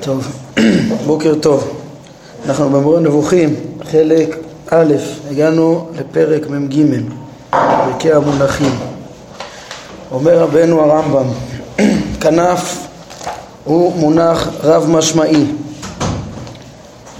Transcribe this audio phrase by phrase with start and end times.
[0.00, 0.28] טוב,
[1.06, 1.80] בוקר טוב.
[2.46, 3.54] אנחנו במורה נבוכים,
[3.90, 4.36] חלק
[4.70, 4.94] א',
[5.30, 7.02] הגענו לפרק מ"ג,
[7.50, 8.78] פרקי המונחים.
[10.12, 11.26] אומר רבנו הרמב"ם,
[12.22, 12.86] כנף
[13.64, 15.44] הוא מונח רב משמעי.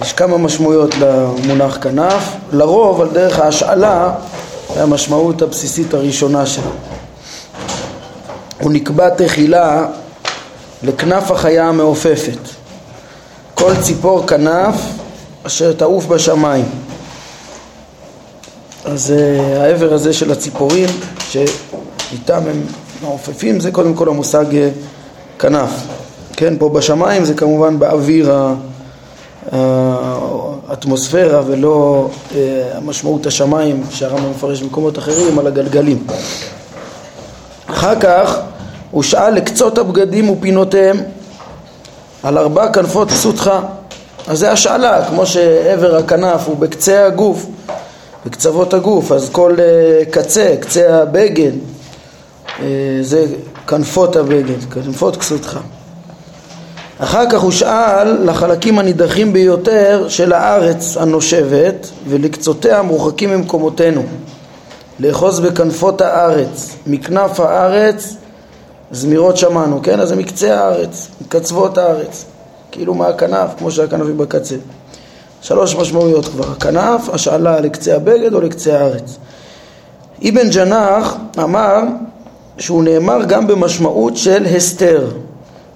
[0.03, 4.15] יש כמה משמעויות למונח כנף, לרוב על דרך ההשאלה
[4.75, 6.71] זה המשמעות הבסיסית הראשונה שלו.
[8.61, 9.87] הוא נקבע תחילה
[10.83, 12.56] לכנף החיה המעופפת.
[13.57, 14.75] כל ציפור כנף
[15.43, 16.65] אשר תעוף בשמיים.
[18.85, 20.89] אז uh, העבר הזה של הציפורים
[21.29, 22.63] שאיתם הם
[23.03, 24.55] מעופפים זה קודם כל המושג uh,
[25.39, 25.71] כנף.
[26.33, 28.35] כן, פה בשמיים זה כמובן באוויר
[30.69, 32.35] האטמוספירה ולא uh,
[32.75, 36.07] המשמעות השמיים שהרמב"ם מפרש במקומות אחרים על הגלגלים.
[37.67, 38.39] אחר כך
[38.91, 40.97] הוא שאל לקצות הבגדים ופינותיהם
[42.23, 43.51] על ארבע כנפות כסותך
[44.27, 47.47] אז זה השאלה, כמו שעבר הכנף הוא בקצה הגוף,
[48.27, 52.61] בקצוות הגוף, אז כל uh, קצה, קצה הבגד, uh,
[53.03, 53.27] זה
[53.67, 55.59] כנפות הבגד, כנפות כסותך.
[56.99, 64.03] אחר כך הוא שאל לחלקים הנידחים ביותר של הארץ הנושבת ולקצותיה המרוחקים ממקומותינו
[65.01, 68.15] לאחוז בכנפות הארץ, מכנף הארץ
[68.91, 70.01] זמירות שמענו, כן?
[70.01, 72.25] אז זה מקצה הארץ, מקצוות הארץ,
[72.73, 74.57] כאילו מהכנף, כמו שהכנף היא בקצה.
[75.43, 79.17] שלוש משמעויות כבר, הכנף, השאלה לקצה הבגד או לקצה הארץ.
[80.29, 81.81] אבן ג'נח אמר
[82.59, 85.11] שהוא נאמר גם במשמעות של הסתר,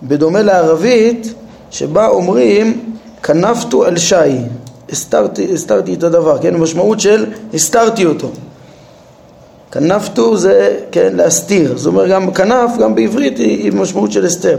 [0.03, 1.35] בדומה לערבית
[1.71, 4.15] שבה אומרים כנפתו אל שי,
[4.93, 6.57] הסתרתי, הסתרתי את הדבר, כן?
[6.57, 8.31] משמעות של הסתרתי אותו.
[9.73, 11.77] כנפתו זה, כן, להסתיר.
[11.77, 14.59] זאת אומרת, גם כנף, גם בעברית, היא, היא משמעות של הסתר.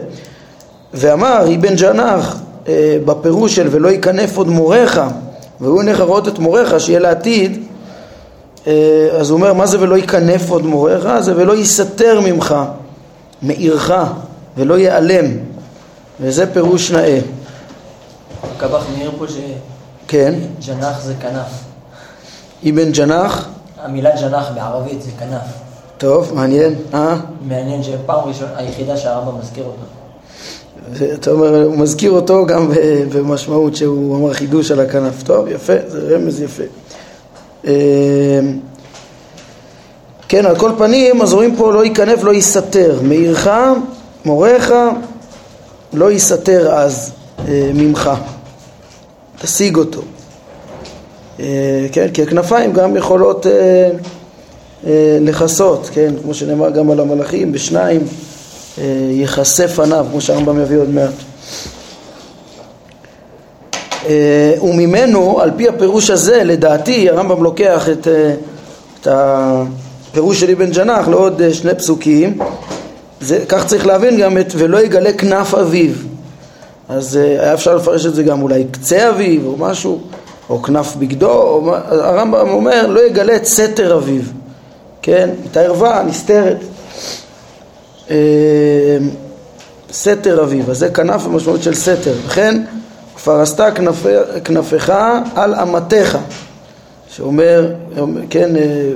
[0.93, 5.01] ואמר אבן ג'נח אה, בפירוש של ולא ייכנף עוד מוריך,
[5.61, 7.63] והוא ילך לראות את מוריך, שיהיה לעתיד,
[8.67, 11.07] אה, אז הוא אומר, מה זה ולא ייכנף עוד מוריך?
[11.19, 12.55] זה ולא ייסתר ממך,
[13.41, 13.93] מעירך,
[14.57, 15.25] ולא ייעלם.
[16.21, 17.19] וזה פירוש נאה.
[18.57, 19.25] קבח מעיר פה
[20.07, 20.33] כן.
[20.59, 21.63] שג'נח זה כנף.
[22.69, 23.49] אבן ג'נח?
[23.83, 25.41] המילה ג'נח בערבית זה כנף.
[25.97, 26.75] טוב, מעניין.
[26.93, 27.15] אה?
[27.47, 29.83] מעניין שפעם ראשונה, היחידה שהרמב"ם מזכיר אותו.
[31.13, 32.71] אתה אומר, הוא מזכיר אותו גם
[33.13, 35.23] במשמעות שהוא אמר חידוש על הכנף.
[35.23, 36.63] טוב, יפה, זה רמז יפה.
[37.67, 37.71] אה,
[40.27, 42.99] כן, על כל פנים, אז רואים פה לא ייכנף, לא ייסתר.
[43.03, 43.49] מעירך,
[44.25, 44.73] מוריך,
[45.93, 47.11] לא ייסתר אז
[47.47, 48.11] אה, ממך.
[49.41, 50.01] תשיג אותו.
[51.41, 53.45] אה, כן, כי הכנפיים גם יכולות
[55.21, 58.01] לכסות, כן, כמו שנאמר גם על המלאכים, בשניים
[59.11, 61.13] יכסה פניו, כמו שהרמב"ם יביא עוד מעט.
[64.61, 68.07] וממנו, על פי הפירוש הזה, לדעתי, הרמב"ם לוקח את,
[69.01, 72.37] את הפירוש של אבן ג'נח לעוד שני פסוקים,
[73.21, 75.91] זה, כך צריך להבין גם את ולא יגלה כנף אביו.
[76.89, 79.99] אז היה אפשר לפרש את זה גם אולי קצה אביו או משהו,
[80.51, 84.21] או כנף בגדו, או, הרמב"ם אומר לא יגלה את סתר אביו,
[85.01, 85.29] כן?
[85.51, 86.57] את הערווה הנסתרת.
[89.91, 92.13] סתר אביו, אז זה כנף במשמעות של סתר.
[92.25, 92.61] לכן
[93.15, 93.69] כבר עשתה
[94.43, 94.93] כנפיך
[95.35, 96.17] על אמתיך,
[97.15, 97.73] שאומר,
[98.29, 98.49] כן,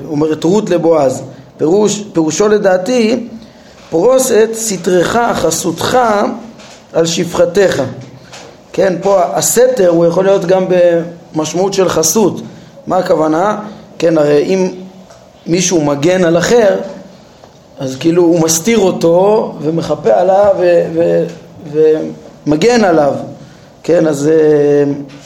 [0.07, 1.23] אומרת רות לבועז.
[1.57, 3.27] פירוש, פירושו לדעתי,
[3.89, 5.97] פרוס את סתרך, חסותך,
[6.93, 7.83] על שפחתך.
[8.73, 10.65] כן, פה הסתר הוא יכול להיות גם
[11.35, 12.41] במשמעות של חסות.
[12.87, 13.59] מה הכוונה?
[13.99, 14.71] כן, הרי אם
[15.47, 16.75] מישהו מגן על אחר,
[17.79, 20.55] אז כאילו הוא מסתיר אותו ומחפה עליו
[21.71, 23.13] ומגן עליו,
[23.83, 24.29] כן, אז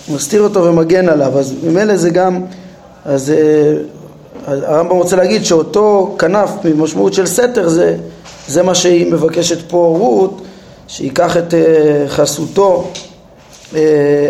[0.07, 2.41] הוא מסתיר אותו ומגן עליו, אז ממילא זה גם,
[3.05, 3.33] אז
[4.47, 7.95] הרמב"ם רוצה להגיד שאותו כנף ממשמעות של סתר זה,
[8.47, 10.41] זה מה שהיא מבקשת פה רות,
[10.87, 11.53] שייקח את
[12.07, 12.87] חסותו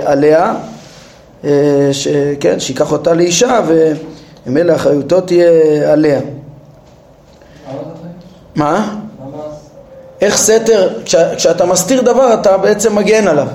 [0.06, 0.56] עליה,
[1.92, 5.50] שכן, שייקח אותה לאישה וממילא אחריותו תהיה
[5.92, 6.20] עליה.
[8.56, 8.96] מה?
[10.22, 13.48] איך סתר, כשה, כשאתה מסתיר דבר אתה בעצם מגן עליו,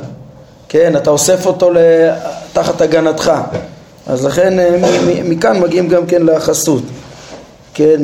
[0.69, 1.71] כן, אתה אוסף אותו
[2.53, 3.33] תחת הגנתך,
[4.07, 4.59] אז לכן
[5.25, 6.83] מכאן מגיעים גם כן לחסות,
[7.75, 8.01] כן,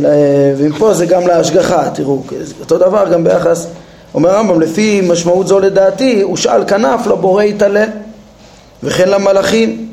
[0.56, 2.22] ומפה זה גם להשגחה, תראו,
[2.60, 3.66] אותו דבר גם ביחס,
[4.14, 7.84] אומר הרמב"ם, לפי משמעות זו לדעתי, הוא שאל כנף לבורא יתעלה,
[8.82, 9.88] וכן למלאכים,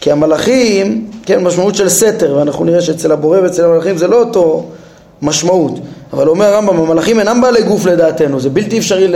[0.00, 4.64] כי המלאכים, כן, משמעות של סתר, ואנחנו נראה שאצל הבורא ואצל המלאכים זה לא אותו
[5.22, 5.78] משמעות.
[6.12, 9.12] אבל אומר הרמב"ם, המלאכים אינם בעלי גוף לדעתנו, זה בלתי אפשרי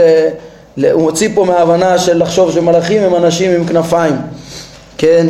[0.91, 4.15] הוא מוציא פה מההבנה של לחשוב שמלאכים הם אנשים עם כנפיים,
[4.97, 5.27] כן?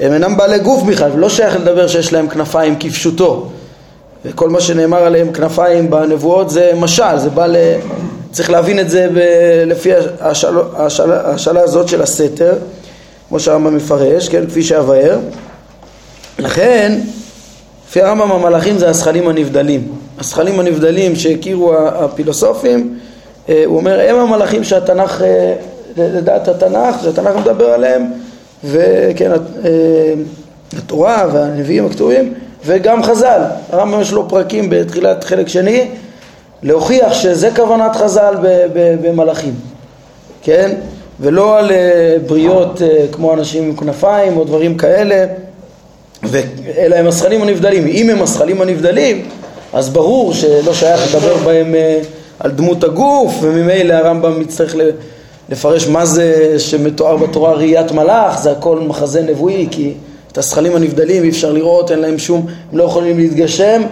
[0.00, 3.46] הם אינם בעלי גוף בכלל, לא שייך לדבר שיש להם כנפיים כפשוטו.
[4.24, 7.56] וכל מה שנאמר עליהם כנפיים בנבואות זה משל, זה בא ל...
[8.30, 9.18] צריך להבין את זה ב...
[9.66, 9.90] לפי
[10.20, 12.52] השאלה, השאלה, השאלה הזאת של הסתר,
[13.28, 15.18] כמו שהרמב"ם מפרש, כן, כפי שאבאר.
[16.38, 16.98] לכן,
[17.88, 19.88] לפי הרמב"ם המלאכים זה הזכלים הנבדלים.
[20.18, 22.98] הזכלים הנבדלים שהכירו הפילוסופים,
[23.48, 25.54] אה, הוא אומר, הם המלאכים שהתנ"ך, אה,
[25.96, 28.06] לדעת התנ"ך, שהתנ"ך מדבר עליהם,
[28.64, 30.14] וכן, אה,
[30.78, 32.34] התורה והנביאים הכתובים,
[32.66, 33.42] וגם חז"ל.
[33.72, 35.88] הרמב"ם יש לו פרקים בתחילת חלק שני,
[36.62, 38.34] להוכיח שזה כוונת חז"ל
[39.02, 39.54] במלאכים,
[40.42, 40.74] כן?
[41.20, 41.70] ולא על
[42.26, 42.82] בריות
[43.12, 45.26] כמו אנשים עם כנפיים או דברים כאלה,
[46.78, 47.86] אלא הם הזכלים הנבדלים.
[47.86, 49.24] אם הם הזכלים הנבדלים,
[49.72, 52.00] אז ברור שלא שייך לדבר בהם אה,
[52.40, 54.74] על דמות הגוף, וממילא הרמב"ם יצטרך
[55.48, 59.92] לפרש מה זה שמתואר בתורה ראיית מלאך, זה הכל מחזה נבואי, כי
[60.32, 63.82] את הזכלים הנבדלים אי אפשר לראות, אין להם שום, הם לא יכולים להתגשם,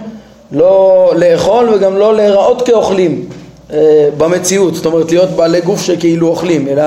[0.51, 3.25] לא לאכול וגם לא להיראות כאוכלים
[3.73, 6.83] אה, במציאות, זאת אומרת להיות בעלי גוף שכאילו אוכלים, אלא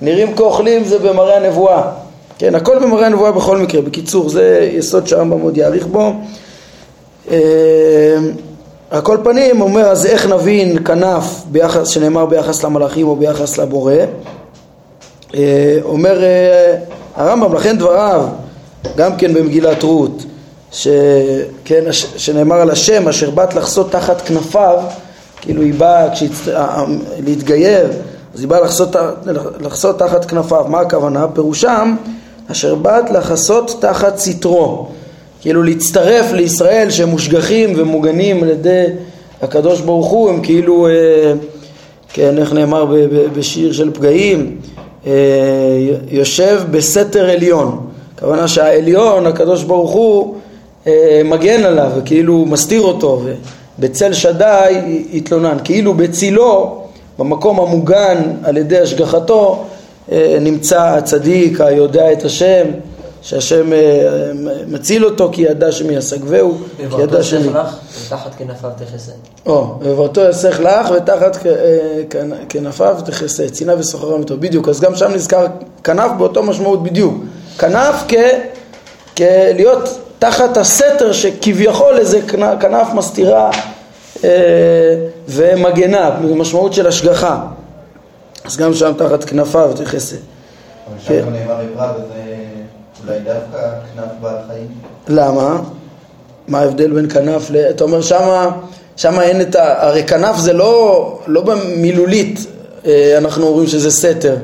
[0.00, 1.82] נראים כאוכלים זה במראה הנבואה,
[2.38, 6.12] כן, הכל במראה הנבואה בכל מקרה, בקיצור זה יסוד שהרמב"ם עוד יאריך בו.
[7.30, 7.36] על
[8.92, 13.92] אה, כל פנים, אומר, אז איך נבין כנף ביחס, שנאמר ביחס למלאכים או ביחס לבורא?
[15.34, 16.74] אה, אומר אה,
[17.16, 18.26] הרמב"ם, לכן דבריו,
[18.96, 20.22] גם כן במגילת רות,
[20.72, 24.78] שכן, שנאמר על השם אשר בת לחסות תחת כנפיו,
[25.40, 26.48] כאילו היא באה כשהצ...
[27.26, 27.88] להתגייר,
[28.38, 28.96] אז היא באה לחסות,
[29.60, 31.26] לחסות תחת כנפיו, מה הכוונה?
[31.28, 31.96] פירושם
[32.50, 34.86] אשר בת לחסות תחת סתרו
[35.40, 38.84] כאילו להצטרף לישראל שהם מושגחים ומוגנים על ידי
[39.42, 41.32] הקדוש ברוך הוא, הם כאילו, אה,
[42.12, 42.94] כן, איך נאמר
[43.36, 44.56] בשיר של פגעים,
[45.06, 45.12] אה,
[46.10, 47.86] יושב בסתר עליון.
[48.14, 50.34] הכוונה שהעליון, הקדוש ברוך הוא,
[50.86, 53.22] אה, מגן עליו וכאילו מסתיר אותו,
[53.78, 54.74] ובצל שדי
[55.14, 56.82] התלונן, כאילו בצילו,
[57.18, 59.64] במקום המוגן על ידי השגחתו,
[60.40, 62.66] נמצא הצדיק היודע את השם
[63.22, 63.78] שהשם אה,
[64.68, 67.48] מציל אותו כי ידע שמי יסגבהו, כי ידע שמי...
[67.48, 67.76] לך
[68.06, 69.12] ותחת כנפיו תכסה.
[69.46, 71.52] או, ובאותו יסך לך ותחת אה,
[72.48, 75.46] כנפיו תכסה, צינה וסוחרה איתו, בדיוק, אז גם שם נזכר
[75.84, 77.14] כנף באותו משמעות בדיוק.
[77.58, 78.14] כנף כ...
[79.16, 82.20] כלהיות תחת הסתר שכביכול איזה
[82.60, 83.60] כנף מסתירה אה,
[85.28, 87.46] ומגנה, במשמעות של השגחה.
[88.44, 90.16] אז גם שם תחת כנפיו תכסה.
[90.16, 92.34] אבל שם גם נאמר עברה וזה...
[93.06, 94.66] אולי דווקא כנף בעל חיים?
[95.08, 95.60] למה?
[96.48, 97.56] מה ההבדל בין כנף ל...
[97.56, 98.50] אתה אומר שמה,
[98.96, 99.86] שמה אין את ה...
[99.86, 102.46] הרי כנף זה לא, לא במילולית
[102.86, 104.36] אה, אנחנו אומרים שזה סתר.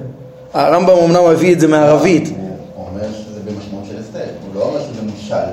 [0.55, 2.29] הרמב"ם אמנם מביא את זה מערבית.
[2.29, 5.53] הוא אומר שזה במשמעות של הסתר, הוא לא אומר שזה מושל.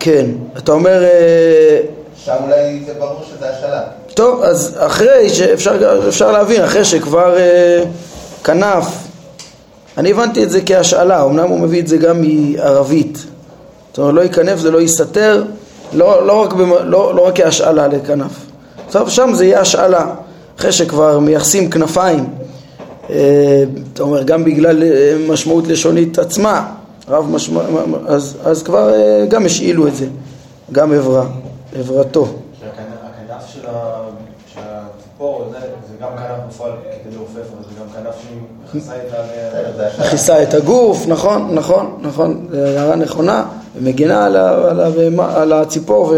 [0.00, 0.26] כן,
[0.58, 1.04] אתה אומר...
[2.24, 3.82] שם אולי זה ברור שזה השאלה.
[4.14, 7.84] טוב, אז אחרי שאפשר להבין, אחרי שכבר אה,
[8.44, 8.86] כנף
[9.98, 13.26] אני הבנתי את זה כהשאלה, אמנם הוא מביא את זה גם מערבית.
[13.88, 15.44] זאת אומרת, לא ייכנף זה לא יסתתר,
[15.92, 18.32] לא, לא, רק, במ, לא, לא רק כהשאלה לכנף.
[18.90, 20.06] טוב, שם זה יהיה השאלה,
[20.58, 22.24] אחרי שכבר מייחסים כנפיים.
[23.10, 26.66] אה, אתה אומר, גם בגלל אה, משמעות לשונית עצמה,
[27.08, 27.60] רב משמע,
[28.06, 30.06] אז, אז כבר אה, גם השאילו את זה,
[30.72, 31.26] גם עברה,
[31.78, 32.26] עברתו.
[32.60, 33.02] שהכנף
[34.54, 35.58] של הציפור זה,
[36.00, 36.72] גם כנף בפועל
[37.04, 38.14] כדי לעופף, אבל זה גם כנף
[39.98, 43.44] שמכסה את הגוף, נכון, נכון, נכון, זו הערה נכונה,
[43.76, 44.24] ומגינה
[45.34, 46.14] על, הציפור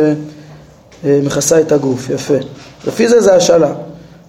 [1.04, 2.34] ומכסה את הגוף, יפה.
[2.86, 3.72] לפי זה זה השאלה,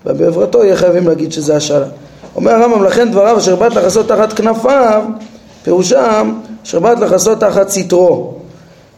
[0.06, 1.88] ובעברתו יהיה חייבים להגיד שזה השאלה.
[2.36, 5.04] אומר הרמב"ם, לכן דבריו אשר באת לחסות תחת כנפיו,
[5.64, 8.34] פירושם אשר באת לחסות תחת סתרו,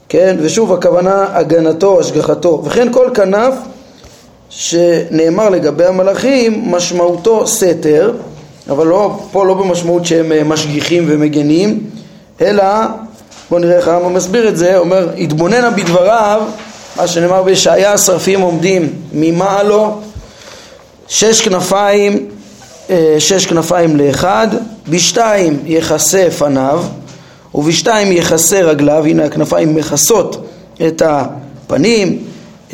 [0.10, 3.54] כן, ושוב הכוונה הגנתו, השגחתו, וכן כל כנף
[4.50, 8.14] שנאמר לגבי המלאכים משמעותו סתר,
[8.70, 11.80] אבל לא, פה לא במשמעות שהם אה, משגיחים ומגנים,
[12.42, 12.64] אלא,
[13.50, 16.42] בואו נראה איך הרמב"ם מסביר את זה, אומר, התבוננה בדבריו,
[16.98, 20.00] מה שנאמר בישעיה, השרפים עומדים ממעלו,
[21.08, 22.30] שש כנפיים,
[22.90, 24.48] אה, שש כנפיים לאחד,
[24.90, 26.84] בשתיים יכסה פניו,
[27.58, 30.48] ובשתיים יכסה רגליו, הנה הכנפיים מכסות
[30.88, 32.24] את הפנים,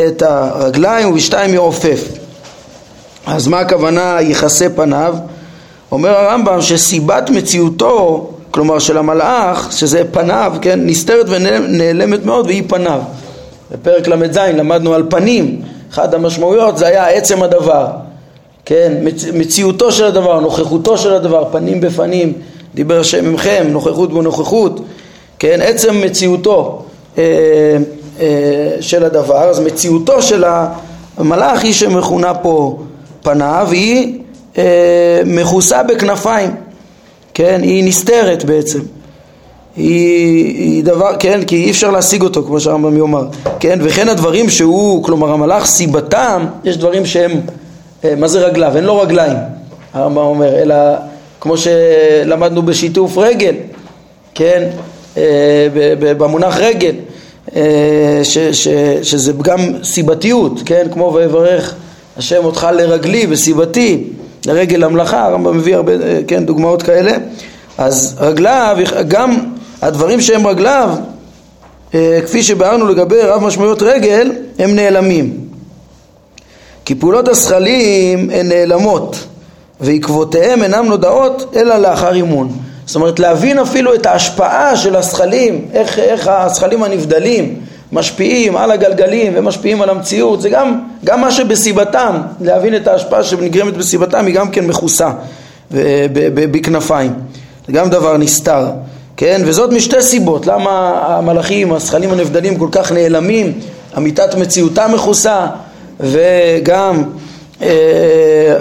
[0.07, 2.03] את הרגליים ובשתיים יעופף.
[3.25, 5.15] אז מה הכוונה יכסה פניו?
[5.91, 12.99] אומר הרמב"ם שסיבת מציאותו, כלומר של המלאך, שזה פניו, כן, נסתרת ונעלמת מאוד והיא פניו.
[13.71, 15.61] בפרק ל"ז למדנו על פנים,
[15.91, 17.87] אחת המשמעויות זה היה עצם הדבר.
[18.65, 22.33] כן, מצ, מציאותו של הדבר, נוכחותו של הדבר, פנים בפנים,
[22.75, 24.79] דיבר השם עמכם, נוכחות בנוכחות,
[25.39, 26.85] כן, עצם מציאותו
[27.17, 27.23] אה,
[28.19, 28.27] אה,
[28.81, 30.43] של הדבר, אז מציאותו של
[31.17, 32.79] המלאך היא שמכונה פה
[33.21, 34.19] פניו, היא
[34.57, 36.51] אה, מכוסה בכנפיים,
[37.33, 38.79] כן, היא נסתרת בעצם.
[39.75, 43.27] היא, היא דבר, כן, כי אי אפשר להשיג אותו, כמו שהרמב"ם יאמר,
[43.59, 47.31] כן, וכן הדברים שהוא, כלומר המלאך סיבתם, יש דברים שהם,
[48.03, 48.75] אה, מה זה רגליו?
[48.75, 49.37] אין לו רגליים,
[49.93, 50.75] הרמב"ם אומר, אלא
[51.43, 53.55] כמו שלמדנו בשיתוף רגל,
[54.35, 54.69] כן,
[55.17, 55.67] אה,
[55.99, 56.95] במונח רגל,
[57.55, 58.67] אה, ש, ש,
[59.01, 61.75] שזה גם סיבתיות, כן, כמו ויברך
[62.17, 64.03] השם אותך לרגלי וסיבתי,
[64.45, 65.91] לרגל המלאכה, הרמב"ם מביא הרבה,
[66.27, 67.11] כן, דוגמאות כאלה,
[67.77, 69.37] אז רגליו, גם
[69.81, 70.89] הדברים שהם רגליו,
[71.93, 75.37] אה, כפי שביארנו לגבי רב משמעויות רגל, הם נעלמים.
[76.85, 79.17] כי פעולות הזכלים הן נעלמות,
[79.83, 82.51] ועקבותיהם אינן נודעות אלא לאחר אימון.
[82.85, 87.55] זאת אומרת להבין אפילו את ההשפעה של הזכלים, איך, איך הזכלים הנבדלים
[87.91, 93.77] משפיעים על הגלגלים ומשפיעים על המציאות, זה גם, גם מה שבסיבתם, להבין את ההשפעה שנגרמת
[93.77, 95.09] בסיבתם היא גם כן מכוסה
[96.51, 97.13] בכנפיים,
[97.67, 98.65] זה גם דבר נסתר.
[99.17, 99.41] כן?
[99.45, 103.53] וזאת משתי סיבות, למה המלאכים, הזכלים הנבדלים כל כך נעלמים,
[103.97, 105.47] אמיתת מציאותם מכוסה
[105.99, 107.03] וגם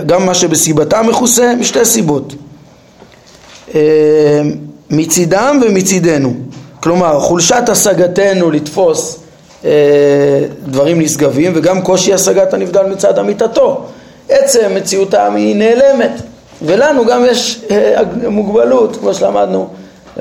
[0.07, 2.35] גם מה שבסיבתם מכוסה, משתי סיבות.
[3.75, 3.81] אה,
[4.91, 6.35] מצידם ומצידנו,
[6.81, 9.19] כלומר חולשת השגתנו לתפוס
[9.65, 9.71] אה,
[10.67, 13.85] דברים נשגבים וגם קושי השגת הנבדל מצד אמיתתו.
[14.29, 16.13] עצם מציאותם היא נעלמת
[16.63, 17.65] ולנו גם יש
[18.29, 19.69] מוגבלות, כמו שלמדנו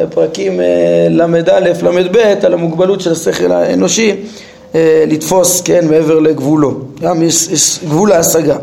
[0.09, 4.15] פרקים אה, ל"א, ל"ב, על המוגבלות של השכל האנושי אה,
[5.07, 6.79] לתפוס, כן, מעבר לגבולו.
[7.01, 8.57] גם יש, יש גבול להשגה.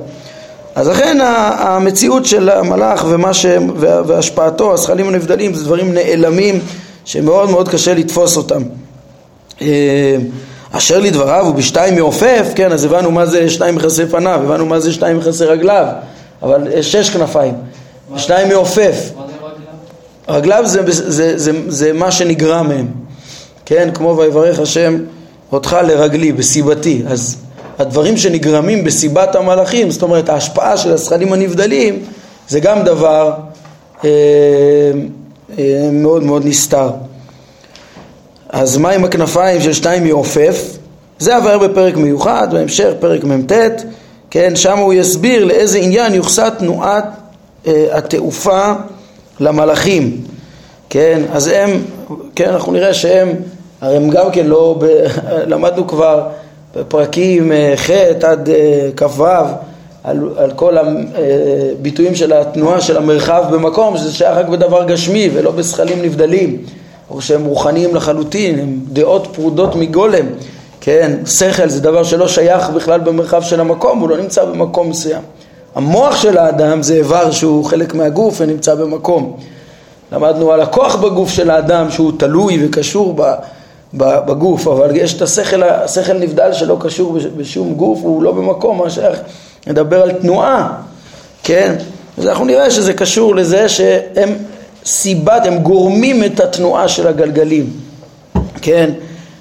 [0.75, 1.19] אז לכן
[1.59, 3.47] המציאות של המלאך ומה ש...
[3.79, 6.61] והשפעתו, הזכלים הנבדלים, זה דברים נעלמים
[7.05, 8.62] שמאוד מאוד קשה לתפוס אותם.
[9.61, 10.17] אה,
[10.71, 14.81] אשר לדבריו הוא בשתיים מעופף, כן, אז הבנו מה זה שתיים מכסי פניו, הבנו מה
[14.81, 15.87] זה שתיים מכסי רגליו,
[16.43, 17.55] אבל שש כנפיים,
[18.17, 19.11] שתיים מעופף.
[20.29, 22.87] רגליו זה, זה, זה, זה, זה מה שנגרע מהם,
[23.67, 23.91] כן?
[23.95, 24.97] כמו ויברך השם
[25.52, 27.02] אותך לרגלי, בסיבתי.
[27.07, 27.37] אז
[27.78, 32.05] הדברים שנגרמים בסיבת המלאכים, זאת אומרת ההשפעה של הזכלים הנבדלים,
[32.49, 33.33] זה גם דבר
[34.05, 34.11] אה,
[35.59, 36.90] אה, מאוד מאוד נסתר.
[38.49, 40.78] אז מה עם הכנפיים של שתיים מעופף?
[41.19, 43.52] זה עבר בפרק מיוחד, בהמשך פרק מ"ט,
[44.31, 47.05] כן, שם הוא יסביר לאיזה עניין יוחסה תנועת
[47.67, 48.73] אה, התעופה
[49.40, 50.25] למלאכים,
[50.90, 51.83] כן, אז הם,
[52.35, 53.28] כן, אנחנו נראה שהם,
[53.80, 54.87] הרי הם גם כן לא, ב,
[55.52, 56.26] למדנו כבר
[56.76, 57.90] בפרקים אה, ח'
[58.23, 59.25] עד אה, כ"ו
[60.04, 65.50] על, על כל הביטויים של התנועה של המרחב במקום, שזה שייך רק בדבר גשמי ולא
[65.50, 66.56] בשכלים נבדלים,
[67.11, 70.26] או שהם רוחניים לחלוטין, הם דעות פרודות מגולם,
[70.80, 75.23] כן, שכל זה דבר שלא שייך בכלל במרחב של המקום, הוא לא נמצא במקום מסוים.
[75.75, 79.37] המוח של האדם זה איבר שהוא חלק מהגוף ונמצא במקום.
[80.12, 83.14] למדנו על הכוח בגוף של האדם שהוא תלוי וקשור
[83.95, 88.90] בגוף, אבל יש את השכל, השכל נבדל שלא קשור בשום גוף, הוא לא במקום, מה
[88.90, 89.18] שייך,
[89.66, 90.73] נדבר על תנועה,
[91.42, 91.75] כן?
[92.18, 94.35] אז אנחנו נראה שזה קשור לזה שהם
[94.85, 97.71] סיבת, הם גורמים את התנועה של הגלגלים,
[98.62, 98.90] כן?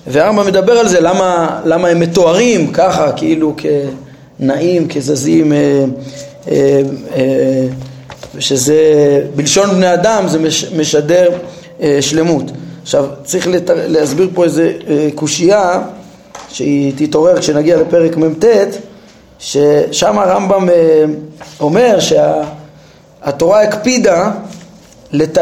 [0.07, 5.85] והרמב"ם מדבר על זה, למה, למה הם מתוארים ככה, כאילו כנעים, כזזים, אה,
[6.51, 6.81] אה,
[7.15, 7.67] אה,
[8.35, 8.77] ושזה
[9.35, 10.39] בלשון בני אדם זה
[10.77, 11.29] משדר
[12.01, 12.51] שלמות.
[12.87, 13.69] עכשיו צריך לת...
[13.73, 14.73] להסביר פה איזה
[15.15, 15.81] קושייה
[16.49, 18.45] שהיא תתעורר כשנגיע לפרק מ"ט
[19.39, 20.69] ששם הרמב"ם
[21.59, 24.31] אומר שהתורה הקפידה
[25.11, 25.37] לת...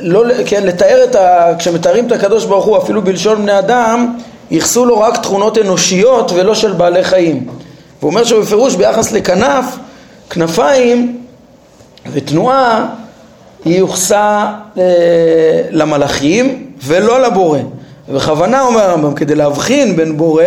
[0.00, 0.24] לא...
[0.46, 1.54] כן, לתאר את ה...
[1.58, 4.16] כשמתארים את הקדוש ברוך הוא אפילו בלשון בני אדם
[4.50, 7.46] ייחסו לו רק תכונות אנושיות ולא של בעלי חיים.
[8.00, 9.64] והוא אומר שבפירוש ביחס לכנף
[10.30, 11.18] כנפיים
[12.12, 12.86] ותנועה
[13.64, 14.46] היא יוחסה
[14.78, 14.82] אה,
[15.70, 17.58] למלאכים ולא לבורא.
[18.08, 20.44] בכוונה אומר הרמב"ם כדי להבחין בין בורא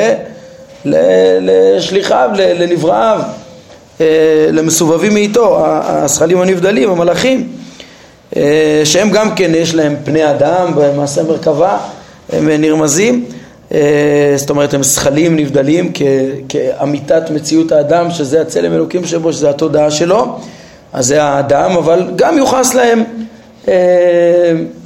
[0.86, 3.22] לשליחיו, לנבראיו,
[4.02, 4.06] אה,
[4.52, 7.48] למסובבים מאיתו, השכלים הנבדלים, המלאכים,
[8.36, 11.78] אה, שהם גם כן יש להם פני אדם במעשה מרכבה,
[12.34, 13.26] הם נרמזים.
[13.74, 15.92] אה, זאת אומרת הם זכלים נבדלים
[16.50, 20.40] כאמיתת מציאות האדם שזה הצלם אלוקים שבו, שזה התודעה שלו,
[20.94, 23.04] אז זה האדם, אבל גם יוחס להם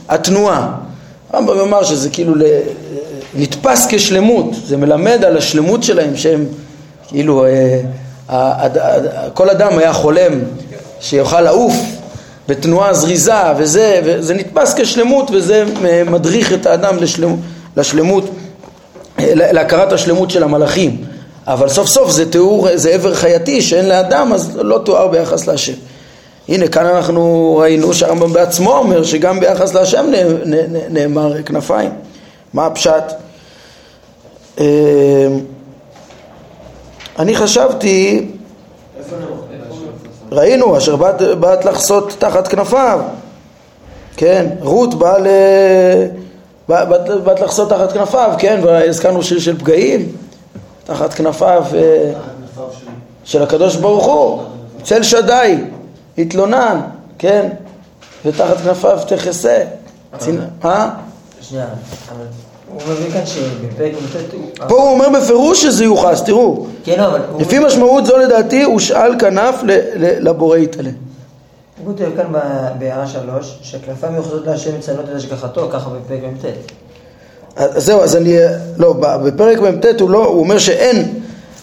[0.09, 0.82] התנועה.
[1.33, 2.33] הרמב"ם אמר שזה כאילו
[3.35, 6.45] נתפס כשלמות, זה מלמד על השלמות שלהם שהם
[7.07, 7.45] כאילו
[8.29, 8.67] אה,
[9.33, 10.31] כל אדם היה חולם
[10.99, 11.75] שיוכל לעוף
[12.47, 15.63] בתנועה זריזה וזה, וזה נתפס כשלמות וזה
[16.05, 17.39] מדריך את האדם לשלמות,
[17.77, 18.29] לשלמות
[19.19, 20.97] להכרת השלמות של המלאכים.
[21.47, 25.73] אבל סוף סוף זה תיאור, זה עבר חייתי שאין לאדם אז לא תואר ביחס להשם
[26.49, 30.05] הנה כאן אנחנו ראינו שהרמב"ם בעצמו אומר שגם ביחס להשם
[30.89, 31.91] נאמר כנפיים
[32.53, 33.03] מה הפשט?
[34.59, 34.65] אה,
[37.19, 38.27] אני חשבתי?
[40.31, 42.99] ראינו, אשר באת, באת לחסות תחת כנפיו,
[44.17, 45.27] כן, רות באה ל...
[46.67, 50.11] באת, באת, באת לחסות תחת כנפיו, כן, והזכרנו שיר של פגעים,
[50.83, 52.11] תחת כנפיו אה,
[53.23, 54.43] של הקדוש ברוך הוא,
[54.83, 55.57] צל שדי,
[56.17, 56.79] התלונן,
[57.17, 57.49] כן,
[58.25, 59.63] ותחת כנפיו תכסה.
[60.19, 60.89] צנ- אה?
[61.41, 61.65] שנייה,
[62.11, 62.25] אבל
[62.73, 64.67] הוא מביא כאן שבפרק י"ט הוא...
[64.67, 69.55] פה הוא אומר בפירוש שזה יוחס, תראו, כן, אבל לפי משמעות זו לדעתי הושאל כנף
[69.97, 70.89] לבורא יתעלה.
[71.83, 72.25] הוא כותב כאן
[72.79, 76.45] בהערה שלוש, שהכנפיים מיוחדות להשם מציינות את השגחתו, ככה בפרק י"ט.
[77.55, 78.37] אז זהו, אז אני,
[78.77, 78.93] לא,
[79.25, 81.13] בפרק מ"ט הוא לא, הוא אומר שאין,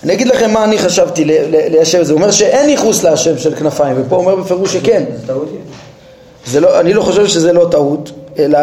[0.04, 3.54] אני אגיד לכם מה אני חשבתי ליישב את זה, הוא אומר שאין ייחוס להשם של
[3.54, 5.04] כנפיים, ופה הוא אומר בפירוש שכן.
[6.46, 8.58] זה לא, אני לא חושב שזה לא טעות, אלא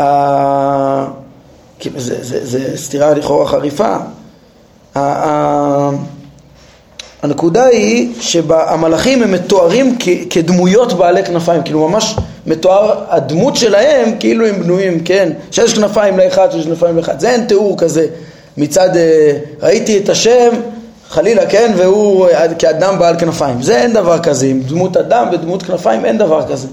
[0.00, 1.04] ה...
[1.78, 3.96] כי זה, זה, זה סתירה לכאורה חריפה.
[4.96, 5.90] ה-
[7.22, 14.46] הנקודה היא שהמלאכים הם מתוארים כ- כדמויות בעלי כנפיים, כאילו ממש מתואר הדמות שלהם כאילו
[14.46, 18.06] הם בנויים, כן, שיש כנפיים לאחד, שיש כנפיים לאחד, זה אין תיאור כזה
[18.56, 19.32] מצד אה,
[19.62, 20.50] ראיתי את השם
[21.08, 25.62] חלילה כן והוא אה, כאדם בעל כנפיים, זה אין דבר כזה, עם דמות אדם ודמות
[25.62, 26.68] כנפיים אין דבר כזה.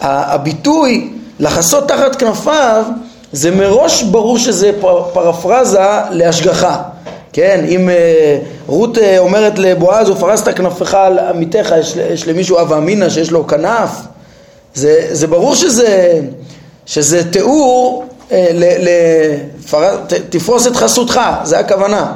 [0.00, 2.84] הביטוי לחסות תחת כנפיו
[3.32, 5.80] זה מראש ברור שזה פר- פרפרזה
[6.10, 6.82] להשגחה.
[7.32, 13.08] כן, אם אה, רות אומרת לבועז, ופרסת כנפך על עמיתך, יש, יש למישהו אב אמינא
[13.08, 13.90] שיש לו כנף,
[14.74, 16.20] זה, זה ברור שזה,
[16.86, 18.04] שזה תיאור,
[20.30, 22.12] תפרוס את חסותך, זה הכוונה,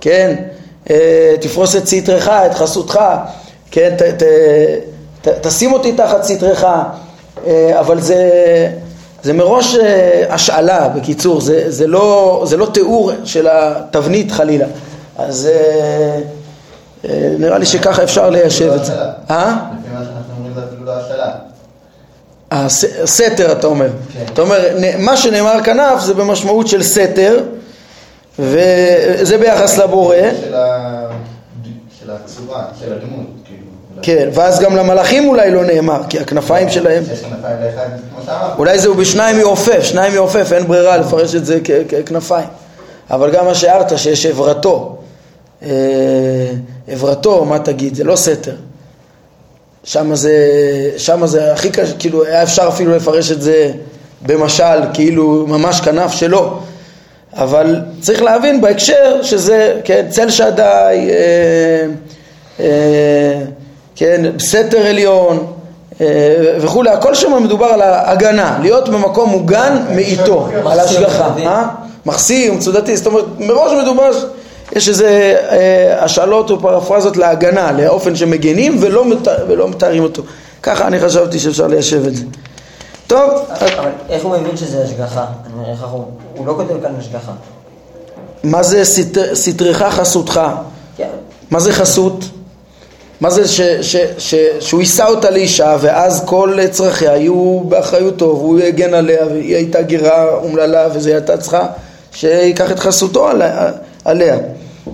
[0.00, 0.34] כן,
[0.90, 3.00] אה, תפרוס את סטרך, את חסותך,
[3.70, 4.22] כן, ת, ת,
[5.22, 6.64] ת, תשים אותי תחת סטרך,
[7.46, 8.30] אה, אבל זה,
[9.22, 14.66] זה מראש אה, השאלה, בקיצור, זה, זה, לא, זה לא תיאור של התבנית חלילה.
[15.18, 16.20] אז אה,
[17.04, 18.92] אה, נראה לי שככה אפשר ליישב את זה.
[19.30, 19.56] אה?
[19.80, 21.32] לפי מה שאנחנו אומרים זה אפילו לא השאלה.
[22.50, 23.88] הס- סתר אתה אומר.
[24.12, 24.24] כן.
[24.32, 24.58] אתה אומר,
[24.98, 27.40] מה שנאמר כנף זה במשמעות של סתר,
[28.38, 30.16] וזה ביחס לבורא.
[30.40, 31.06] של ה-
[32.00, 33.60] של הצורה, של הדמות, כאילו.
[34.02, 37.02] כן, ואז גם למלאכים אולי לא נאמר, כי הכנפיים שלהם.
[38.58, 42.48] אולי זהו בשניים יעופף, שניים יעופף, אין ברירה לפרש את זה ככנפיים.
[43.10, 44.96] אבל גם מה שהערת שיש עברתו,
[45.62, 45.68] אה,
[46.88, 48.54] עברתו, מה תגיד, זה לא סתר.
[49.86, 50.32] שם זה,
[50.96, 53.70] שם זה הכי קשה, כאילו היה אפשר אפילו לפרש את זה
[54.22, 56.58] במשל, כאילו ממש כנף שלו.
[57.34, 61.86] אבל צריך להבין בהקשר שזה, כן, צל שדי, אה,
[62.60, 63.40] אה,
[63.96, 65.46] כן, סתר עליון
[66.00, 66.06] אה,
[66.60, 71.68] וכולי, הכל שם מדובר על ההגנה, להיות במקום מוגן מאיתו, על השגחה, אה?
[72.06, 74.10] מחסיר, מצודתי, זאת אומרת, מראש מדובר,
[74.72, 75.08] יש איזה
[75.50, 80.22] אה, השאלות או פרפרזות להגנה, לאופן שמגנים ולא, מת, ולא מתארים אותו.
[80.62, 82.24] ככה אני חשבתי שאפשר ליישב את זה.
[83.06, 85.26] טוב, אבל איך הוא מבין שזה השגחה?
[85.56, 86.04] אומר, הוא...
[86.36, 87.32] הוא לא כותב כאן השגחה.
[88.44, 90.40] מה זה סתר- סתרך חסותך?
[90.96, 91.08] כן.
[91.50, 92.24] מה זה חסות?
[93.20, 98.60] מה זה ש, ש, ש, שהוא יישא אותה לאישה ואז כל צרכיה יהיו באחריותו והוא
[98.60, 101.66] יגן עליה והיא הייתה גירה אומללה וזה הייתה צריכה
[102.12, 103.70] שייקח את חסותו עליה,
[104.06, 104.36] עליה.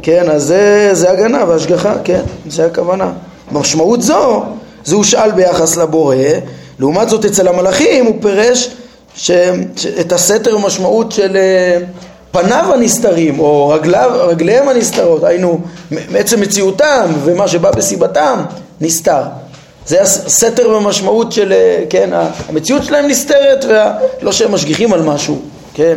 [0.02, 3.12] כן, אז זה, זה הגנה והשגחה, כן, זה הכוונה.
[3.52, 4.42] במשמעות זו,
[4.84, 6.16] זה הושאל ביחס לבורא,
[6.78, 8.70] לעומת זאת אצל המלאכים הוא פירש
[9.16, 9.30] ש,
[9.76, 11.78] ש, את הסתר במשמעות של אה,
[12.30, 18.42] פניו הנסתרים או רגליו, רגליהם הנסתרות, היינו מעצם מציאותם ומה שבא בסיבתם
[18.80, 19.22] נסתר.
[19.86, 22.10] זה הסתר במשמעות של, אה, כן,
[22.48, 25.38] המציאות שלהם נסתרת ולא שהם משגיחים על משהו,
[25.74, 25.94] כן,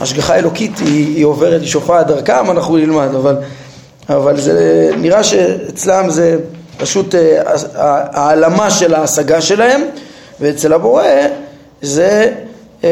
[0.00, 3.36] השגחה אלוקית היא, היא עוברת, היא שופעת דרכם, אנחנו נלמד, אבל,
[4.08, 6.38] אבל זה נראה שאצלם זה
[6.76, 7.42] פשוט אה,
[8.12, 9.82] העלמה של ההשגה שלהם
[10.40, 11.04] ואצל הבורא
[11.82, 12.32] זה
[12.84, 12.90] אה,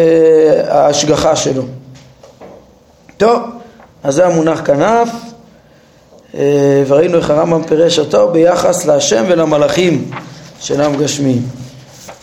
[0.69, 1.63] ההשגחה שלו.
[3.17, 3.43] טוב,
[4.05, 5.09] אז זה המונח כנף,
[6.35, 10.11] אה, וראינו איך הרמב"ם פירש אותו ביחס להשם ולמלאכים
[10.61, 11.43] שאינם גשמיים.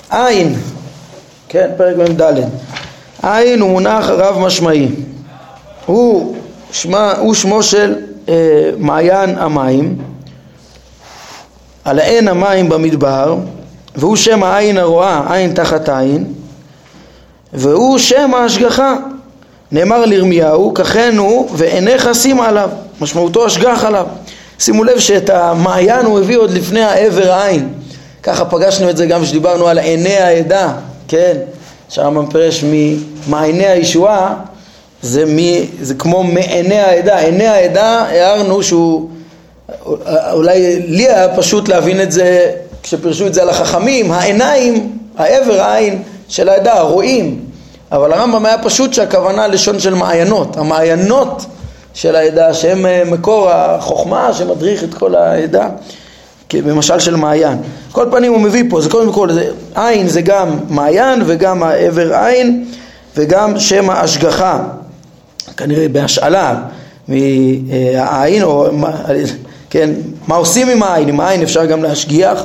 [0.10, 0.56] עין,
[1.50, 2.34] כן, פרק מ"ד,
[3.24, 4.88] עין הוא מונח רב משמעי,
[5.86, 6.36] הוא,
[6.72, 7.96] שמה, הוא שמו של
[8.30, 8.34] אה,
[8.78, 9.98] מעיין המים,
[11.86, 13.36] על עין המים במדבר,
[13.96, 16.34] והוא שם העין הרואה, עין תחת עין,
[17.54, 18.96] והוא שם ההשגחה.
[19.72, 22.70] נאמר לירמיהו, ככן הוא ועיניך שים עליו,
[23.02, 24.06] משמעותו השגח עליו.
[24.60, 27.74] שימו לב שאת המעיין הוא הביא עוד לפני העבר עין.
[28.24, 30.74] ככה פגשנו את זה גם כשדיברנו על עיני העדה,
[31.08, 31.38] כן?
[31.94, 34.36] שהרמב"ם פירש ממעייני הישועה,
[35.02, 35.38] זה, מ,
[35.82, 37.18] זה כמו מעיני העדה.
[37.18, 39.10] עיני העדה, הערנו שהוא,
[40.32, 42.52] אולי לי היה פשוט להבין את זה
[42.84, 47.46] כשפירשו את זה על החכמים, העיניים, העבר העין של העדה, רואים.
[47.92, 51.46] אבל הרמב"ם היה פשוט שהכוונה לשון של מעיינות, המעיינות
[51.94, 55.70] של העדה שהם אה, מקור החוכמה שמדריך את כל העדה
[56.62, 57.58] במשל של מעיין.
[57.92, 62.14] כל פנים הוא מביא פה, זה קודם כל, זה, עין זה גם מעיין וגם העבר
[62.16, 62.66] עין
[63.18, 64.60] וגם שם ההשגחה,
[65.58, 66.56] כנראה בהשאלה
[67.08, 68.68] מהעין או
[69.70, 69.90] כן,
[70.28, 72.44] מה עושים עם העין, עם העין אפשר גם להשגיח,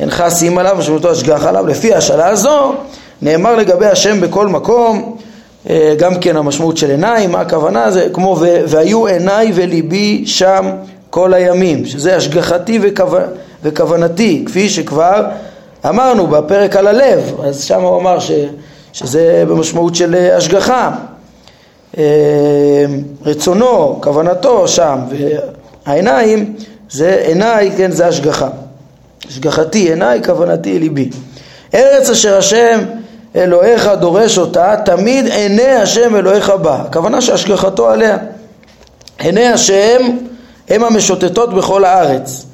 [0.00, 2.74] אינך שים עליו משמעותו השגח עליו, לפי ההשאלה הזו
[3.22, 5.16] נאמר לגבי השם בכל מקום,
[5.70, 7.90] אה, גם כן המשמעות של עיניים, מה הכוונה?
[7.90, 8.36] זה כמו
[8.68, 10.66] והיו עיניי וליבי שם
[11.10, 13.04] כל הימים, שזה השגחתי וכו...
[13.62, 15.24] וכוונתי, כפי שכבר
[15.88, 18.30] אמרנו בפרק על הלב, אז שם הוא אמר ש...
[18.92, 20.90] שזה במשמעות של אה, השגחה.
[21.98, 22.04] אה,
[23.24, 24.98] רצונו, כוונתו שם,
[25.86, 26.54] והעיניים
[26.90, 28.48] זה עיניי, כן, זה השגחה.
[29.28, 31.10] השגחתי עיניי, כוונתי ליבי.
[31.74, 32.80] ארץ אשר השם
[33.36, 36.74] אלוהיך דורש אותה, תמיד עיני השם אלוהיך בה.
[36.74, 38.16] הכוונה שהשגחתו עליה.
[39.18, 40.16] עיני השם
[40.70, 42.44] הם המשוטטות בכל הארץ.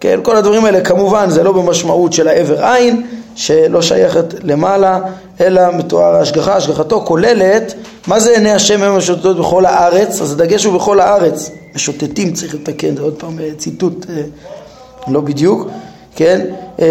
[0.00, 5.00] כן, כל הדברים האלה כמובן זה לא במשמעות של העבר עין, שלא שייכת למעלה,
[5.40, 7.74] אלא מתואר ההשגחה, השגחתו כוללת,
[8.06, 10.20] מה זה עיני השם הם המשוטטות בכל הארץ?
[10.20, 14.22] אז הדגש הוא בכל הארץ, משוטטים צריך לתקן, זה עוד פעם אה, ציטוט אה,
[15.08, 15.68] לא בדיוק,
[16.16, 16.40] כן,
[16.80, 16.86] אה,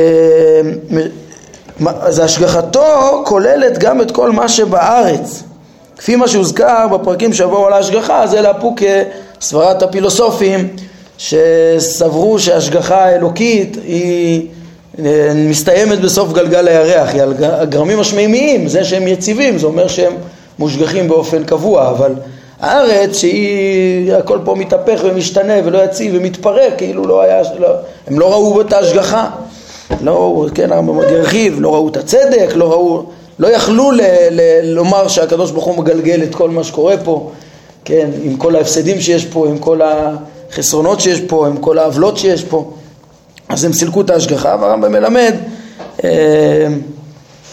[2.02, 5.44] אז השגחתו כוללת גם את כל מה שבארץ.
[5.98, 8.76] כפי מה שהוזכר בפרקים שעברו על ההשגחה, זה לאפו
[9.40, 10.68] כסברת הפילוסופים
[11.18, 14.48] שסברו שהשגחה האלוקית היא
[15.00, 20.14] אה, מסתיימת בסוף גלגל הירח, היא על הגרמים השמימיים, זה שהם יציבים, זה אומר שהם
[20.60, 22.14] מושגחים באופן קבוע, אבל
[22.60, 27.68] הארץ שהיא, הכל פה מתהפך ומשתנה ולא יציב ומתפרק, כאילו לא היה, לא,
[28.08, 29.30] הם לא ראו את ההשגחה.
[30.02, 33.04] לא, כן, הרמב"ם עוד ירחיב, לא ראו את הצדק, לא ראו,
[33.40, 37.32] לא יכלו ל, ל, לומר שהקדוש ברוך הוא מגלגל את כל מה שקורה פה,
[37.86, 42.44] כן, עם כל ההפסדים שיש פה, עם כל החסרונות שיש פה, עם כל העוולות שיש
[42.44, 42.74] פה,
[43.50, 45.36] אז הם סילקו את ההשגחה, והרמב"ם מלמד
[46.04, 46.68] אה,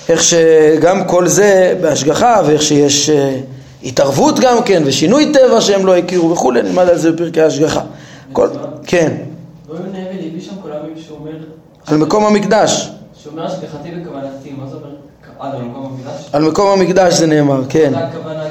[0.09, 3.41] איך שגם כל זה בהשגחה, ואיך שיש אה,
[3.85, 7.81] התערבות גם כן, ושינוי טבע שהם לא הכירו וכולי, נלמד על זה בפרקי ההשגחה.
[8.33, 8.49] כל,
[8.87, 9.13] כן.
[9.69, 9.75] לא
[10.63, 11.33] כל הימים שאומר
[11.87, 12.91] על מקום המקדש.
[13.23, 14.89] שאומר השגחתי וכוונתי, מה זה אומר?
[15.39, 16.29] על מקום המקדש?
[16.33, 17.93] על מקום המקדש זה נאמר, כן.
[17.95, 18.45] הכוונה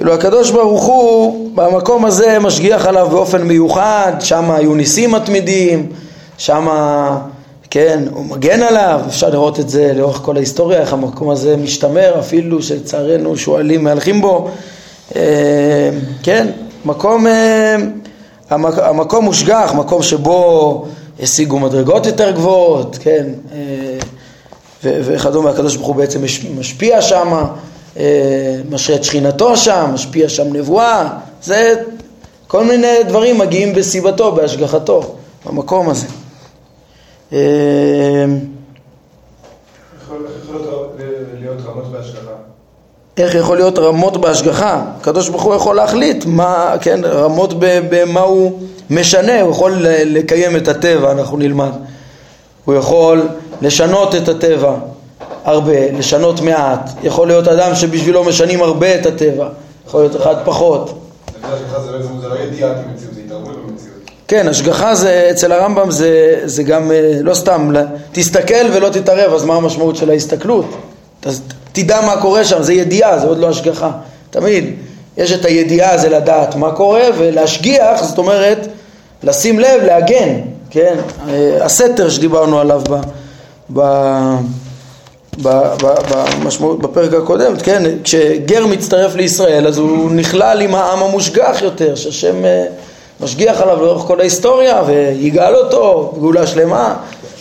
[0.00, 5.86] כאילו הקדוש ברוך הוא במקום הזה משגיח עליו באופן מיוחד, שם היו ניסים מתמידים,
[6.38, 6.68] שם,
[7.70, 12.18] כן, הוא מגן עליו, אפשר לראות את זה לאורך כל ההיסטוריה, איך המקום הזה משתמר,
[12.18, 14.50] אפילו שלצערנו שועלים מהלכים בו,
[15.16, 15.90] אה,
[16.22, 16.46] כן,
[16.84, 17.76] מקום, אה,
[18.50, 20.84] המקום מושגח, מקום שבו
[21.22, 23.98] השיגו מדרגות יותר גבוהות, כן, אה,
[24.84, 26.20] וכדומה, הקדוש ברוך הוא בעצם
[26.58, 27.44] משפיע שם, אה,
[28.70, 31.08] משרה את שכינתו שם, משפיע שם נבואה,
[31.42, 31.74] זה
[32.46, 35.14] כל מיני דברים מגיעים בסיבתו, בהשגחתו,
[35.46, 36.06] במקום הזה.
[37.32, 37.38] אה,
[43.16, 44.84] איך יכול להיות רמות בהשגחה?
[45.00, 50.68] הקדוש ברוך הוא יכול להחליט מה, כן, רמות במה הוא משנה, הוא יכול לקיים את
[50.68, 51.72] הטבע, אנחנו נלמד.
[52.64, 53.28] הוא יכול
[53.62, 54.74] לשנות את הטבע
[55.44, 56.90] הרבה, לשנות מעט.
[57.02, 59.48] יכול להיות אדם שבשבילו משנים הרבה את הטבע,
[59.86, 60.98] יכול להיות אחד פחות.
[64.28, 67.72] כן, השגחה זה, אצל הרמב"ם זה, זה גם אה, לא סתם,
[68.12, 70.76] תסתכל ולא תתערב, אז מה המשמעות של ההסתכלות?
[71.72, 73.90] תדע מה קורה שם, זה ידיעה, זה עוד לא השגחה.
[74.30, 74.64] תמיד
[75.16, 78.66] יש את הידיעה, זה לדעת מה קורה, ולהשגיח, זאת אומרת,
[79.22, 80.96] לשים לב, להגן, כן?
[81.60, 83.00] הסתר שדיברנו עליו ב,
[83.72, 83.80] ב,
[85.42, 87.82] במשמעות, בפרק הקודם, כן?
[88.04, 92.64] כשגר מצטרף לישראל אז הוא נכלל עם העם המושגח יותר, שהשם אה,
[93.20, 96.96] משגיח עליו לאורך כל ההיסטוריה ויגאל אותו, גאולה שלמה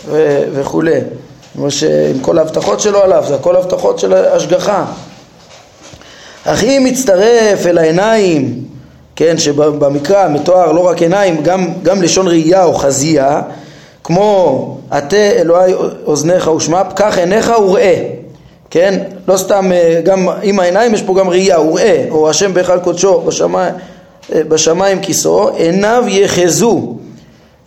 [0.05, 0.99] ו, וכולי.
[1.53, 4.85] כמו שעם כל ההבטחות שלו עליו, זה הכל הבטחות של השגחה.
[6.45, 8.63] אך אם מצטרף אל העיניים
[9.19, 13.41] כן, שבמקרא מתואר לא רק עיניים, גם, גם לשון ראייה או חזייה,
[14.09, 15.73] כמו עטה אלוהי
[16.05, 18.09] אוזניך ושמע, פקח עיניך וראה.
[18.69, 19.03] כן?
[19.27, 23.21] לא סתם, אה, גם עם העיניים יש פה גם ראייה, וראה, או השם בהיכל קודשו,
[23.21, 23.73] בשמיים,
[24.35, 26.97] אה, בשמיים כיסאו, עיניו יחזו.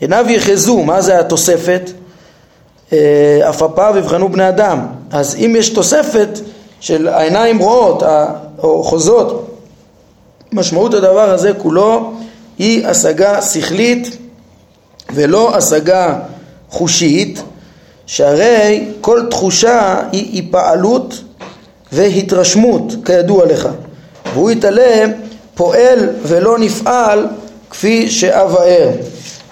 [0.00, 1.90] עיניו יחזו, מה זה התוספת?
[3.42, 4.86] עפפיו יבחנו בני אדם.
[5.10, 6.38] אז אם יש תוספת
[6.80, 8.02] של העיניים רואות
[8.58, 9.56] או חוזות,
[10.52, 12.12] משמעות הדבר הזה כולו
[12.58, 14.16] היא השגה שכלית
[15.14, 16.18] ולא השגה
[16.72, 17.42] חושית,
[18.06, 21.22] שהרי כל תחושה היא היפעלות
[21.92, 23.68] והתרשמות כידוע לך,
[24.34, 25.04] והוא יתעלה
[25.54, 27.26] פועל ולא נפעל
[27.70, 28.90] כפי שאב האר.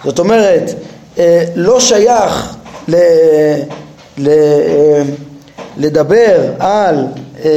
[0.05, 0.75] זאת אומרת,
[1.19, 2.57] אה, לא שייך
[2.89, 2.97] ל,
[4.19, 5.03] ל, אה,
[5.77, 7.07] לדבר על
[7.45, 7.51] אה,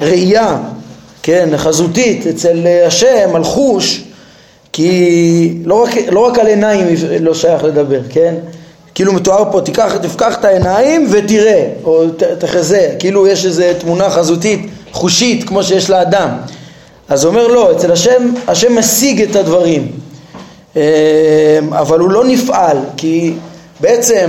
[0.00, 0.58] ראייה,
[1.22, 4.04] כן, חזותית אצל השם, על חוש,
[4.72, 6.86] כי לא רק, לא רק על עיניים
[7.20, 8.34] לא שייך לדבר, כן?
[8.94, 12.04] כאילו מתואר פה, תיקח, תפקח את העיניים ותראה, או
[12.38, 16.28] תחזה, כאילו יש איזו תמונה חזותית, חושית, כמו שיש לאדם.
[17.08, 19.88] אז הוא אומר לא, אצל השם, השם משיג את הדברים,
[20.76, 20.80] אמ,
[21.70, 23.32] אבל הוא לא נפעל, כי
[23.80, 24.28] בעצם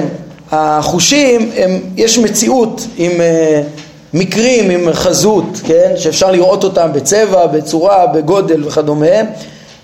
[0.52, 3.62] החושים, הם, יש מציאות עם אה,
[4.14, 9.06] מקרים, עם חזות, כן, שאפשר לראות אותם בצבע, בצורה, בגודל וכדומה,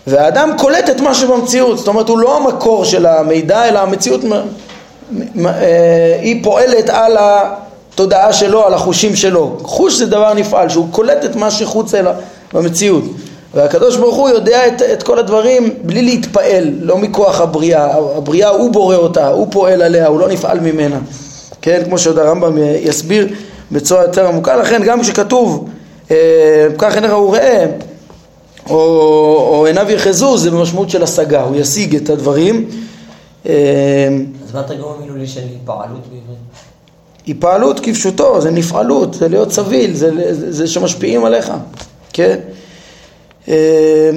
[0.08, 4.22] והאדם קולט את מה שבמציאות, זאת אומרת הוא לא המקור של המידע, אלא המציאות
[5.46, 9.58] אה, היא פועלת על התודעה שלו, על החושים שלו.
[9.62, 12.14] חוש זה דבר נפעל, שהוא קולט את מה שחוץ אליו
[12.54, 13.04] במציאות.
[13.54, 18.72] והקדוש ברוך הוא יודע את, את כל הדברים בלי להתפעל, לא מכוח הבריאה, הבריאה הוא
[18.72, 21.00] בורא אותה, הוא פועל עליה, הוא לא נפעל ממנה,
[21.62, 23.28] כן, כמו שעוד הרמב"ם יסביר
[23.72, 25.70] בצורה יותר עמוקה, לכן גם כשכתוב
[26.12, 26.16] אה,
[26.78, 27.66] כך עיניך הוא ראה
[28.70, 29.37] או
[29.68, 32.70] עיניו יחזו זה במשמעות של השגה, הוא ישיג את הדברים.
[33.46, 33.54] אה,
[34.48, 36.38] אז מה התרגום המילולי של היפעלות בעברית?
[37.26, 41.52] היפעלות כפשוטו, זה נפעלות, זה להיות סביל, זה, זה, זה שמשפיעים עליך,
[42.14, 42.40] כן?
[43.48, 44.10] אה,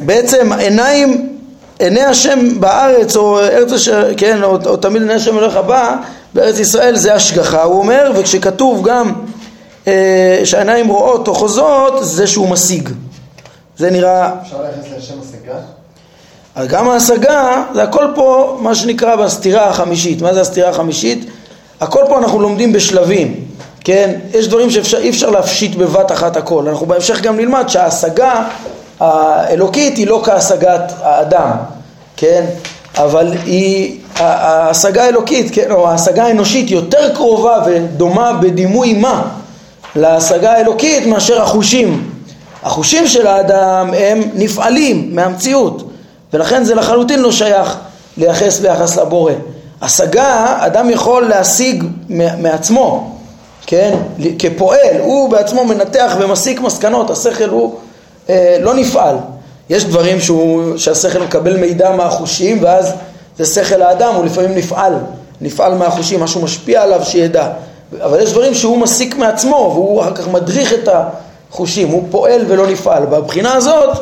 [0.00, 1.36] בעצם עיניים,
[1.78, 5.96] עיני השם בארץ, או ארץ אשר, כן, או, או תמיד עיני השם אלוהיך בא,
[6.34, 9.12] בארץ ישראל זה השגחה, הוא אומר, וכשכתוב גם
[9.86, 12.88] אה, שהעיניים רואות או חוזות, זה שהוא משיג.
[13.76, 14.32] זה נראה...
[14.42, 15.54] אפשר לייחס לשם השגה?
[16.68, 20.22] גם ההשגה, זה הכל פה מה שנקרא בסתירה החמישית.
[20.22, 21.30] מה זה הסתירה החמישית?
[21.80, 23.44] הכל פה אנחנו לומדים בשלבים,
[23.84, 24.14] כן?
[24.34, 26.68] יש דברים שאי אפשר להפשיט בבת אחת הכל.
[26.68, 28.44] אנחנו בהמשך גם נלמד שההשגה
[29.00, 31.50] האלוקית היא לא כהשגת האדם,
[32.16, 32.44] כן?
[32.98, 39.22] אבל היא, ההשגה האלוקית, כן, או ההשגה האנושית יותר קרובה ודומה בדימוי מה
[39.96, 42.11] להשגה האלוקית מאשר החושים.
[42.62, 45.90] החושים של האדם הם נפעלים מהמציאות
[46.32, 47.76] ולכן זה לחלוטין לא שייך
[48.16, 49.32] לייחס ביחס לבורא.
[49.82, 51.84] השגה, אדם יכול להשיג
[52.38, 53.16] מעצמו,
[53.66, 53.96] כן,
[54.38, 57.74] כפועל, הוא בעצמו מנתח ומסיק מסקנות, השכל הוא
[58.30, 59.16] אה, לא נפעל.
[59.70, 62.92] יש דברים שהוא, שהשכל מקבל מידע מהחושים ואז
[63.38, 64.94] זה שכל האדם, הוא לפעמים נפעל,
[65.40, 67.48] נפעל מהחושים, משהו משפיע עליו שידע.
[68.00, 70.88] אבל יש דברים שהוא מסיק מעצמו והוא אחר כך מדריך את
[71.52, 73.06] החושים, הוא פועל ולא נפעל.
[73.06, 73.98] בבחינה הזאת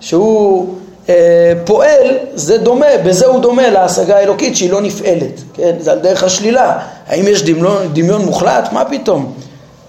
[0.00, 0.74] שהוא
[1.08, 5.72] אה, פועל, זה דומה, בזה הוא דומה להשגה האלוקית שהיא לא נפעלת, כן?
[5.80, 6.78] זה על דרך השלילה.
[7.06, 8.72] האם יש דמיון, דמיון מוחלט?
[8.72, 9.32] מה פתאום?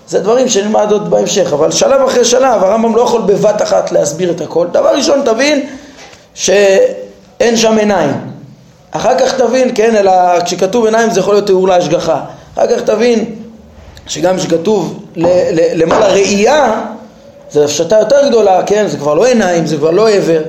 [0.07, 4.31] זה דברים שנלמד עוד בהמשך, אבל שלב אחרי שלב הרמב"ם לא יכול בבת אחת להסביר
[4.31, 4.67] את הכל.
[4.71, 5.65] דבר ראשון תבין
[6.33, 8.13] שאין שם עיניים.
[8.91, 10.11] אחר כך תבין, כן, אלא
[10.43, 12.19] כשכתוב עיניים זה יכול להיות תיאור להשגחה.
[12.55, 13.35] אחר כך תבין
[14.07, 15.03] שגם כשכתוב
[15.75, 16.81] למעלה ראייה,
[17.51, 20.41] זו הפשטה יותר גדולה, כן, זה כבר לא עיניים, זה כבר לא עבר,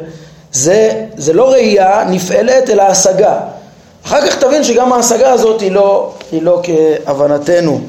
[0.52, 3.40] זה, זה לא ראייה נפעלת אלא השגה.
[4.06, 7.80] אחר כך תבין שגם ההשגה הזאת היא לא, היא לא כהבנתנו,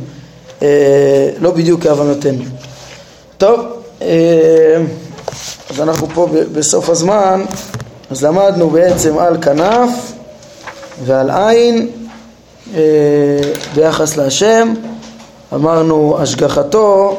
[0.62, 2.44] אה, לא בדיוק כהבנתנו.
[3.38, 3.60] טוב,
[4.02, 4.08] אה,
[5.70, 7.46] אז אנחנו פה בסוף הזמן,
[8.12, 9.90] אז למדנו בעצם על כנף
[11.06, 11.90] ועל עין
[12.76, 12.82] אה,
[13.76, 14.74] ביחס להשם,
[15.54, 17.18] אמרנו השגחתו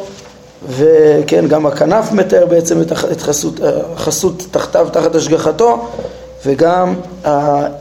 [0.69, 3.61] וכן גם הכנף מתאר בעצם את חסות,
[3.97, 5.89] חסות תחתיו תחת השגחתו
[6.47, 6.95] וגם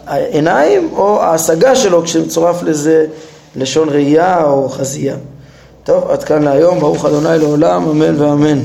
[0.07, 3.05] העיניים או ההשגה שלו כשמצורף לזה
[3.55, 5.15] לשון ראייה או חזייה.
[5.83, 8.60] טוב, עד כאן להיום, ברוך ה' לעולם, אמן ואמן.